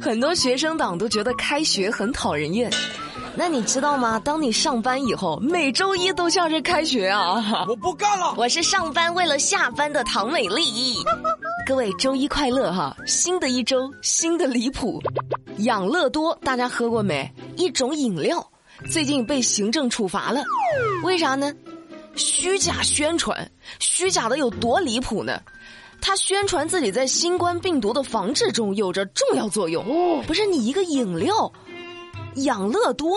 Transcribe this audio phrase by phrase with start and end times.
[0.00, 2.70] 很多学生党都觉得开学很讨人厌。
[3.36, 4.20] 那你知道吗？
[4.24, 7.64] 当你上班以后，每周一都像是开学啊！
[7.68, 8.34] 我不干了。
[8.36, 10.94] 我是上班为了下班的唐美丽。
[11.66, 12.96] 各位周一快乐哈！
[13.06, 15.00] 新的一周，新的离谱。
[15.58, 17.32] 养乐多大家喝过没？
[17.56, 18.44] 一种饮料，
[18.90, 20.42] 最近被行政处罚了。
[21.04, 21.54] 为啥呢？
[22.16, 25.40] 虚假宣传，虚假的有多离谱呢？
[26.00, 29.84] 他宣传自己在新冠病毒的防治中有着重要作用。
[29.84, 31.52] 哦，不是你一个饮料。
[32.36, 33.16] 养乐多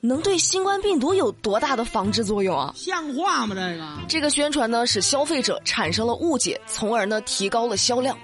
[0.00, 2.72] 能对新冠病毒有多大的防治作用啊？
[2.74, 3.54] 像话吗？
[3.54, 8.16] 这个这个宣传呢，使消费者产生了误解，从而呢提高了销量。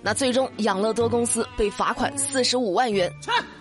[0.00, 3.12] 那最终养乐多公司被罚款四十五万元。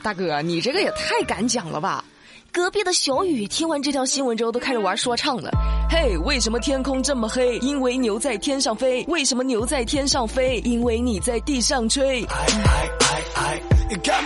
[0.03, 2.05] 大哥，你这个也太敢讲了吧！
[2.53, 5.49] 隔壁的小雨听完这条新闻之后，都开始玩说唱了。
[5.89, 7.57] 嘿，为什么天空这么黑？
[7.57, 9.03] 因为牛在天上飞。
[9.07, 10.59] 为什么牛在天上飞？
[10.63, 12.20] 因为你在地上吹。
[12.20, 14.23] 你看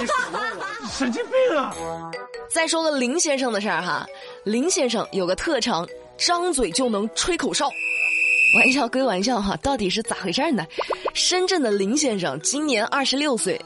[0.00, 0.06] 你
[0.88, 1.74] 神经病啊！
[2.48, 4.06] 再说个林先生的事儿哈，
[4.44, 5.84] 林先生有个特长，
[6.16, 7.68] 张嘴就能吹口哨。
[8.56, 10.64] 玩笑归玩笑哈，到底是咋回事呢？
[11.12, 13.60] 深圳的林先生今年二十六岁，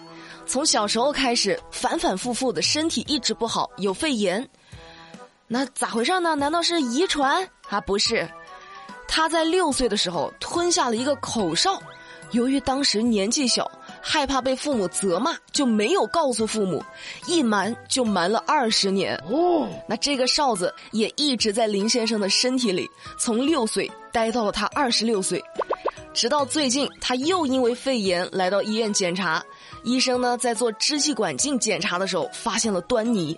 [0.51, 4.45] 从小时候开始反反复复的身体一直不好，有肺炎。
[5.47, 6.35] 那咋回事呢？
[6.35, 7.49] 难道是遗传？
[7.69, 8.29] 啊，不是。
[9.07, 11.81] 他在六岁的时候吞下了一个口哨，
[12.33, 13.71] 由于当时年纪小，
[14.03, 16.83] 害怕被父母责骂，就没有告诉父母，
[17.29, 19.15] 一瞒就瞒了二十年。
[19.31, 25.41] 哦，那这个哨子也一直在林先生的身体里，从六岁待到了他二十六岁，
[26.13, 29.43] 直到最近他又因为肺炎来到医院检查。
[29.83, 33.35] 医生呢，在做支气管镜检查的时候，发现了端倪。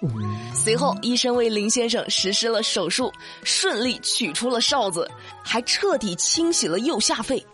[0.53, 3.13] 随后，医生为林先生实施了手术，
[3.45, 5.09] 顺利取出了哨子，
[5.45, 7.45] 还彻底清洗了右下肺。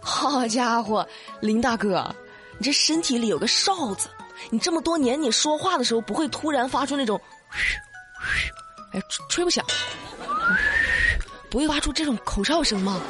[0.00, 1.06] 好家伙，
[1.40, 2.14] 林大哥，
[2.58, 4.08] 你这身体里有个哨子，
[4.50, 7.18] 你这么多年你说话的时候不会突然发出那种
[7.50, 7.78] 嘘
[8.34, 8.50] 嘘，
[8.92, 9.00] 哎，
[9.30, 9.64] 吹不响，
[11.48, 13.00] 不会发出这种口哨声吗？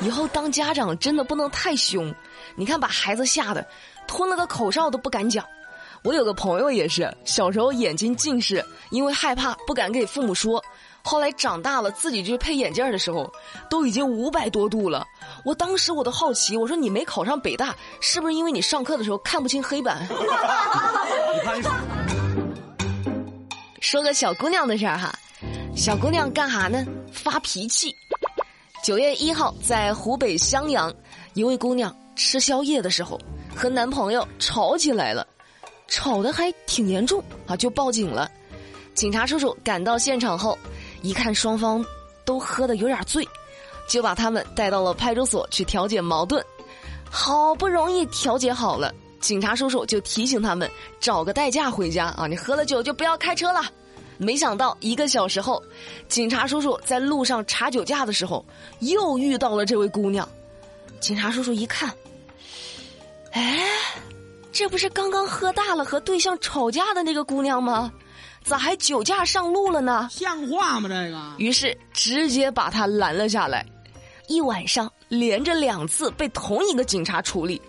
[0.00, 2.14] 以后当家长真的不能太凶，
[2.54, 3.66] 你看把孩子吓得。
[4.06, 5.44] 吞了个口哨都不敢讲，
[6.04, 10.62] 我有个朋友也是，小时候眼睛近视，因为害怕不敢给父母说，
[11.02, 13.28] 后来长大了自己去配眼镜的时候，
[13.68, 15.04] 都已经五百多度了。
[15.44, 20.06] 我当时我都好奇，我说你没考上北大，是不是因为你上课的时候看不清黑板？
[21.34, 21.60] 你看，
[23.80, 25.12] 说个小姑娘的事儿哈，
[25.74, 26.86] 小姑娘干哈呢？
[27.10, 27.96] 发脾气。
[28.82, 30.94] 九月一号在湖北襄阳，
[31.34, 33.18] 一位姑娘吃宵夜的时候。
[33.54, 35.26] 和男朋友吵起来了，
[35.88, 38.30] 吵得还挺严重啊，就报警了。
[38.92, 40.58] 警察叔叔赶到现场后，
[41.00, 41.82] 一看双方
[42.26, 43.26] 都喝的有点醉，
[43.88, 46.44] 就把他们带到了派出所去调解矛盾。
[47.10, 50.70] 好不容易调解好了，警察叔叔就提醒他们
[51.00, 53.62] 找个代驾回家啊，你喝了酒就不要开车了。
[54.18, 55.62] 没想到一个小时后，
[56.08, 58.44] 警察叔叔在路上查酒驾的时候，
[58.80, 60.28] 又遇到了这位姑娘。
[61.00, 61.92] 警察叔叔一看。
[63.32, 63.68] 哎，
[64.50, 67.92] 这不是刚刚喝大了和对象吵架的那个姑娘吗？
[68.42, 70.08] 咋还酒驾上路了呢？
[70.10, 70.88] 像话吗？
[70.88, 71.20] 这个。
[71.36, 73.66] 于是直接把她拦了下来，
[74.28, 77.60] 一晚上连着两次被同一个警察处理，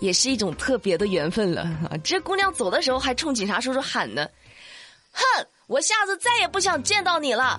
[0.00, 1.66] 也是一种特别的缘分了。
[2.04, 4.28] 这姑娘走的时候还冲警察叔叔喊呢
[5.10, 7.58] ：“哼，我下次再也不想见到你了。”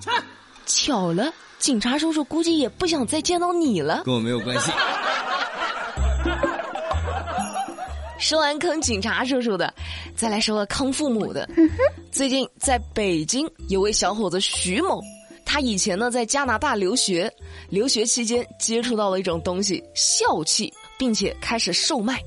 [0.66, 4.02] 巧了，警察叔叔估计也不想再见到你了。
[4.04, 4.72] 跟我没有关系。
[8.18, 9.72] 说完坑警察叔叔的，
[10.14, 11.48] 再来说个坑父母的。
[12.12, 15.00] 最近在北京有位小伙子徐某，
[15.44, 17.32] 他以前呢在加拿大留学，
[17.68, 22.20] 留学期间接触到了一种东西笑气，并且开始售卖。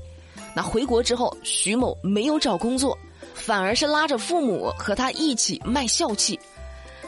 [0.56, 2.98] 那回国之后，徐某没有找工作，
[3.34, 6.38] 反而是拉着父母和他一起卖笑气。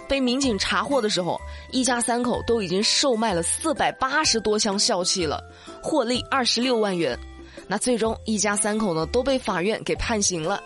[0.09, 1.41] 被民警查获的时候，
[1.73, 5.43] 一家三口都已经售卖了四百八十多箱笑气了，
[5.83, 7.19] 获利二十六万元。
[7.67, 10.63] 那最终一家三口呢都被法院给判刑了，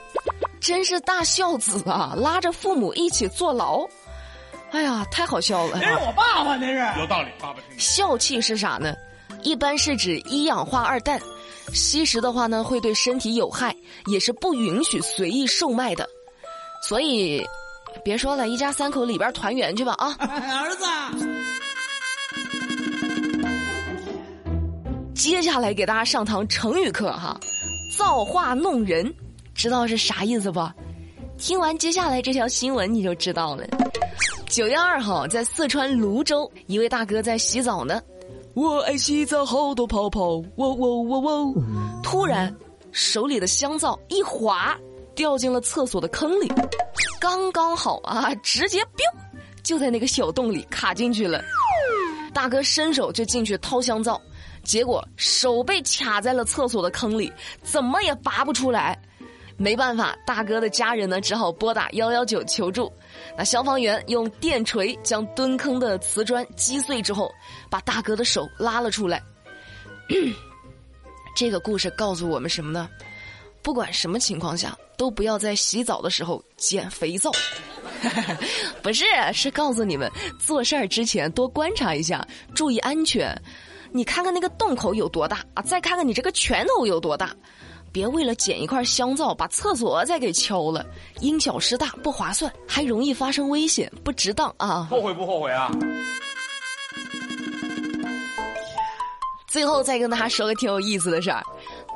[0.61, 2.15] 真是大孝子啊！
[2.15, 3.87] 拉着父母一起坐牢，
[4.73, 5.79] 哎呀，太好笑了！
[5.81, 7.31] 那是我爸爸，那是有道理。
[7.41, 7.79] 爸爸听。
[7.79, 8.95] 笑气是啥呢？
[9.43, 11.19] 一般是指一氧化二氮，
[11.73, 13.75] 吸食的话呢会对身体有害，
[14.07, 16.09] 也是不允许随意售卖的。
[16.83, 17.45] 所以，
[18.05, 20.17] 别说了，一家三口里边团圆去吧啊！
[20.19, 20.85] 儿子。
[25.15, 27.39] 接下来给大家上堂成语课哈，
[27.99, 29.13] 造化弄人，
[29.55, 30.67] 知道是啥意思不？
[31.37, 33.65] 听完接下来这条新闻你就知道了。
[34.49, 38.01] 九月二号，在四川泸州，一位大哥在洗澡呢，
[38.55, 41.55] 我爱洗澡，好多泡泡，喔喔喔喔。
[42.03, 42.55] 突然，
[42.91, 44.77] 手里的香皂一滑，
[45.15, 46.51] 掉进了厕所的坑里，
[47.21, 49.05] 刚刚好啊，直接 biu
[49.63, 51.43] 就在那个小洞里卡进去了。
[52.33, 54.21] 大哥伸手就进去掏香皂，
[54.65, 57.33] 结果手被卡在了厕所的坑里，
[57.63, 59.01] 怎么也拔不出来。
[59.61, 62.91] 没办法，大哥的家人呢只好拨打幺幺九求助。
[63.37, 67.31] 那消防员用电锤将蹲坑的瓷砖击碎之后，
[67.69, 69.23] 把大哥的手拉了出来。
[71.37, 72.89] 这个故事告诉我们什么呢？
[73.61, 77.31] 不管什么情况下，都不要在洗澡的时候捡肥皂。
[78.83, 79.05] 不是，
[79.35, 83.39] 是告诉你们做事儿之前多观察一下，注意安全。
[83.93, 85.63] 你看看那个洞口有多大啊？
[85.63, 87.37] 再看看你这个拳头有多大。
[87.93, 90.87] 别为了捡一块香皂把厕所再给敲了，
[91.21, 94.87] 因小失大不划算，还容易发生危险，不值当啊！
[94.91, 95.71] 后悔不后悔啊？
[99.49, 101.43] 最后再跟大家说个挺有意思的事儿：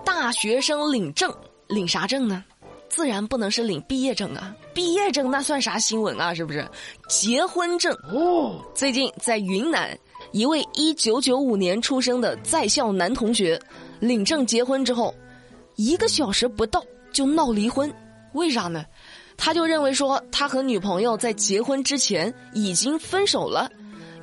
[0.05, 1.32] 大学生领证，
[1.69, 2.43] 领啥证呢？
[2.88, 4.55] 自然不能是领毕业证啊！
[4.73, 6.35] 毕业证那算啥新闻啊？
[6.35, 6.69] 是不是？
[7.08, 8.61] 结婚证哦！
[8.75, 9.97] 最近在云南，
[10.32, 13.61] 一位一九九五年出生的在校男同学
[14.00, 15.14] 领证结婚之后。
[15.76, 16.82] 一个小时不到
[17.12, 17.93] 就闹离婚，
[18.32, 18.85] 为啥呢？
[19.37, 23.71] 他就认为说他和女朋友在结婚之前已经分手了，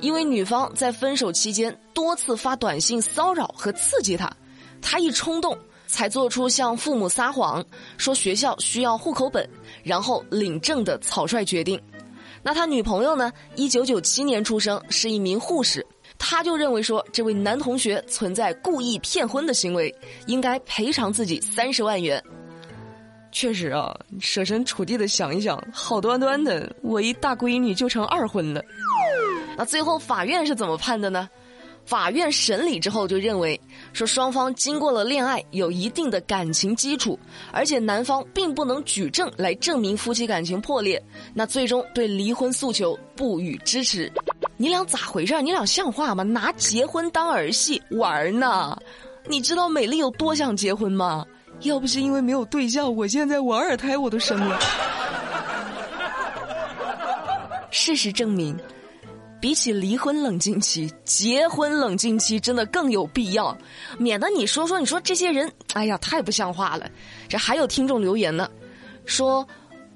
[0.00, 4.34] 因为女方在分手期间多次发短信骚扰和刺激他，
[4.80, 5.56] 他一冲动
[5.86, 7.62] 才做出向父母撒谎
[7.98, 9.46] 说学校需要户口本，
[9.82, 11.78] 然后领证的草率决定。
[12.42, 13.30] 那他女朋友呢？
[13.54, 15.86] 一九九七年出生，是一名护士。
[16.24, 19.92] 他就认为说，这位男同学存在故意骗婚的行为，
[20.26, 22.22] 应该赔偿自己三十万元。
[23.32, 28.62] 确实啊，设身处地的想一想，好端端的我一大闺女就成二婚了。
[29.56, 31.28] 那最后法院是怎么判的呢？
[31.84, 33.60] 法院审理之后就认为
[33.92, 37.18] 说，双方经过了恋爱，有一定的感情基础，
[37.50, 41.02] 而且男方并不能举证来证明夫妻感情破裂，
[41.34, 44.10] 那最终对离婚诉求不予支持。
[44.62, 45.42] 你俩咋回事？
[45.42, 46.22] 你俩像话吗？
[46.22, 48.78] 拿结婚当儿戏玩呢？
[49.26, 51.26] 你知道美丽有多想结婚吗？
[51.62, 54.60] 要不是因为没有对象，我现在我二胎我都生了。
[57.72, 58.56] 事实证明，
[59.40, 63.58] 比起离婚冷静期，结婚冷静期真的更有必要，
[63.98, 66.88] 免得你说说你说这些人，哎呀，太不像话了。
[67.28, 68.48] 这还有听众留言呢，
[69.06, 69.44] 说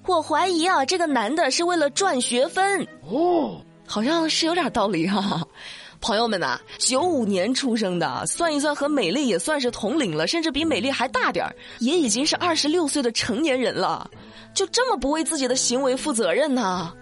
[0.07, 3.63] 我怀疑啊，这个男的是为了赚学分哦。
[3.87, 5.47] 好像是有点道理哈，
[6.01, 14.11] 朋友们呐，九五年出生的，算一算和美丽也算是同龄了，甚至比美丽还大点儿，也已经是二十六岁的成年人了，
[14.55, 16.93] 就这么不为自己的行为负责任呢？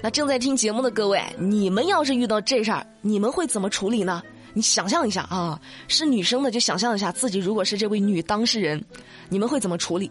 [0.00, 4.22] 那正在听节目的各位，你们要是遇到这事儿，你们会怎么处理呢？
[4.54, 8.82] 你想象一下啊，是女生的就想象一下自己如果是这位女当事人，
[9.28, 10.10] 你们会怎么处理？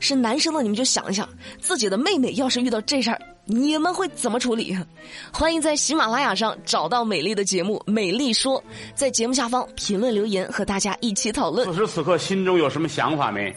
[0.00, 3.20] 是男生的你们就想一想自己的妹妹要是遇到这事儿。
[3.50, 4.76] 你们会怎么处理？
[5.32, 8.60] 欢迎在喜马拉雅上找到美丽的节目《美丽说》，
[8.94, 11.66] 在节目下方评论留言，和大家一起讨论。
[11.66, 13.54] 此时此刻心中有什么想法没？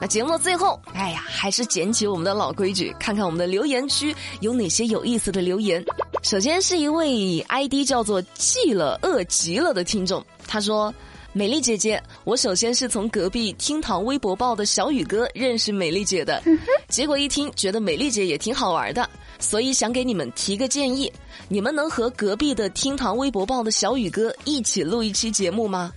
[0.00, 5.82] 那节目的最后，哎呀，还是捡起我们的老规矩，看看我们的留言区有哪些有意思的留言。
[6.26, 10.92] 首先是一位 ID 叫做“记了饿极了”的听众，他说。
[11.32, 16.42] 美丽姐姐，我首先是从隔壁厅堂微博报的小雨哥认识美丽姐的，
[16.88, 19.06] 结果一听觉得美丽姐也挺好玩的，
[19.38, 21.12] 所以想给你们提个建议，
[21.46, 25.92] 你们能和隔壁的厅堂微博报的小雨哥一起录一期节目吗？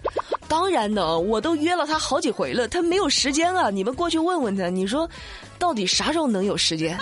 [0.49, 3.69] 当然能，我都约了他好几回了，他没有时间啊！
[3.69, 5.09] 你们过去问问他，你说
[5.57, 6.99] 到底啥时候能有时间？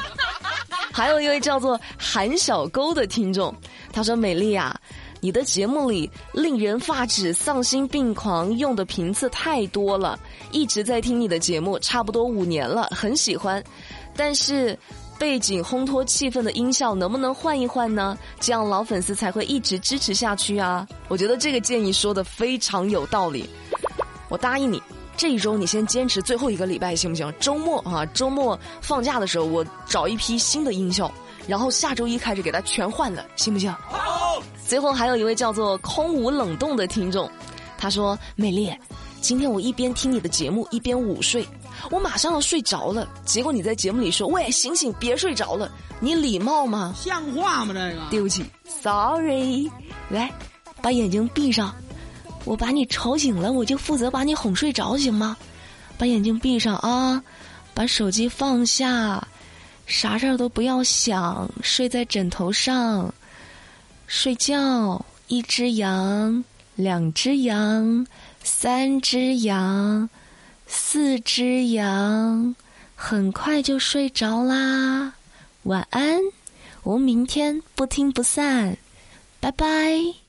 [0.98, 3.54] 还有一位叫做韩小沟的听众，
[3.94, 4.76] 他说：“美丽啊。”
[5.22, 10.20] 你的节目里令人发指、丧心病狂用的频次太多了，
[10.52, 13.64] 一直在听你的节目，差不多五年了，很喜欢。
[14.16, 14.76] 但是
[15.20, 18.18] 背景烘托气氛的音效能不能换一换呢？
[18.40, 20.88] 这样老粉丝才会一直支持下去啊！
[21.10, 23.48] 我觉得这个建议说的非常有道理，
[24.30, 24.82] 我答应你，
[25.18, 27.34] 这一周你先坚持最后一个礼拜行不行？
[27.40, 31.12] 周末啊，周末放假的时候我找一批新的音效，
[31.48, 33.76] 然后下周一开始给它全换了，行不行？
[34.68, 37.30] 最后还有一位叫做空无冷冻的听众，
[37.80, 38.72] 他说：“美丽，
[39.20, 41.48] 今天我一边听你的节目一边午睡，
[41.90, 43.10] 我马上要睡着了。
[43.26, 46.94] 结果你在节目里说：‘喂，醒醒，别睡着了。’你礼貌吗？
[46.96, 47.74] 像话吗？
[47.74, 48.46] 这个对不起
[48.84, 49.68] ，sorry。
[50.10, 50.32] 来，
[50.80, 51.74] 把眼睛闭上，
[52.48, 55.36] 我把你吵醒了我就负责把你哄睡着行吗？
[55.98, 57.22] 把眼睛闭上啊
[57.74, 59.28] 把手机放下
[59.86, 63.14] 啥事儿都不要想睡在枕头上
[64.06, 66.44] 睡觉一只羊
[66.76, 68.06] 两只羊
[68.44, 70.08] 三只羊
[70.68, 72.56] 四只羊
[72.96, 75.14] 很快就睡着啦。
[75.64, 76.20] 晚安
[76.84, 78.78] 我们明天不听不散
[79.40, 80.27] 拜拜。